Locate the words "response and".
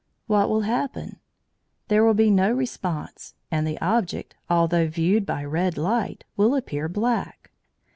2.51-3.67